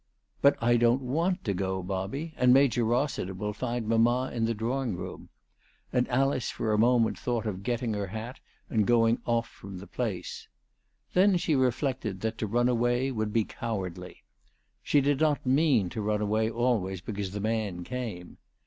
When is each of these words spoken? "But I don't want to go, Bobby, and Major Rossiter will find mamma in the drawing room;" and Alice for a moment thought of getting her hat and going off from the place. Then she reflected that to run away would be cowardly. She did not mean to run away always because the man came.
"But 0.41 0.57
I 0.59 0.77
don't 0.77 1.03
want 1.03 1.43
to 1.43 1.53
go, 1.53 1.83
Bobby, 1.83 2.33
and 2.35 2.51
Major 2.51 2.83
Rossiter 2.83 3.35
will 3.35 3.53
find 3.53 3.87
mamma 3.87 4.31
in 4.33 4.45
the 4.45 4.55
drawing 4.55 4.95
room;" 4.95 5.29
and 5.93 6.09
Alice 6.09 6.49
for 6.49 6.73
a 6.73 6.77
moment 6.79 7.19
thought 7.19 7.45
of 7.45 7.61
getting 7.61 7.93
her 7.93 8.07
hat 8.07 8.39
and 8.67 8.87
going 8.87 9.19
off 9.27 9.47
from 9.47 9.77
the 9.77 9.85
place. 9.85 10.47
Then 11.13 11.37
she 11.37 11.53
reflected 11.55 12.21
that 12.21 12.39
to 12.39 12.47
run 12.47 12.67
away 12.67 13.11
would 13.11 13.31
be 13.31 13.43
cowardly. 13.45 14.23
She 14.81 15.01
did 15.01 15.19
not 15.19 15.45
mean 15.45 15.87
to 15.91 16.01
run 16.01 16.19
away 16.21 16.49
always 16.49 16.99
because 17.01 17.29
the 17.29 17.39
man 17.39 17.83
came. 17.83 18.39